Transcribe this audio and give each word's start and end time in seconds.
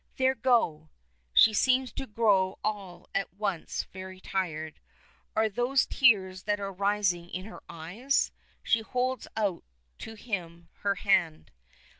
There, 0.15 0.33
go!" 0.33 0.89
She 1.31 1.53
seems 1.53 1.93
to 1.93 2.07
grow 2.07 2.57
all 2.63 3.07
at 3.13 3.31
once 3.35 3.83
very 3.93 4.19
tired. 4.19 4.79
Are 5.35 5.47
those 5.47 5.85
tears 5.85 6.45
that 6.45 6.59
are 6.59 6.73
rising 6.73 7.29
in 7.29 7.45
her 7.45 7.61
eyes? 7.69 8.31
She 8.63 8.81
holds 8.81 9.27
out 9.37 9.63
to 9.99 10.15
him 10.15 10.69
her 10.79 10.95
hand. 10.95 11.51